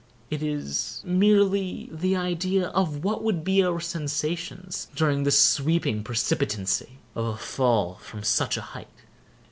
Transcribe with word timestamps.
It 0.31 0.41
is 0.41 1.03
merely 1.05 1.87
the 1.93 2.15
idea 2.15 2.69
of 2.69 3.03
what 3.03 3.21
would 3.23 3.43
be 3.43 3.63
our 3.63 3.79
sensations 3.79 4.87
during 4.95 5.25
the 5.25 5.31
sweeping 5.31 6.03
precipitancy 6.03 6.97
of 7.13 7.25
a 7.27 7.37
fall 7.37 7.99
from 8.01 8.23
such 8.23 8.57
a 8.57 8.61
height. 8.73 9.03